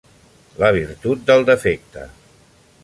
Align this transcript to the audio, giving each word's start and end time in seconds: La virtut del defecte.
La 0.63 0.69
virtut 0.77 1.29
del 1.31 1.47
defecte. 1.51 2.09